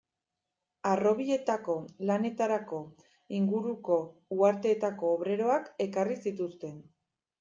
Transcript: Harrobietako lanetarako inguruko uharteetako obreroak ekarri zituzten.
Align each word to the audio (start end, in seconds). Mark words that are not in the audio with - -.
Harrobietako 0.91 1.75
lanetarako 2.11 2.79
inguruko 3.41 3.99
uharteetako 4.37 5.15
obreroak 5.19 5.69
ekarri 5.87 6.19
zituzten. 6.25 6.83